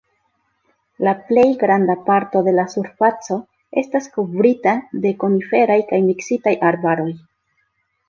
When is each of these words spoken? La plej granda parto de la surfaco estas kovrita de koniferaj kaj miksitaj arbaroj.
La 1.07 1.11
plej 1.27 1.43
granda 1.63 1.97
parto 2.07 2.41
de 2.49 2.55
la 2.61 2.65
surfaco 2.77 3.39
estas 3.83 4.11
kovrita 4.17 4.77
de 5.07 5.15
koniferaj 5.27 5.81
kaj 5.93 6.05
miksitaj 6.11 6.59
arbaroj. 6.75 7.11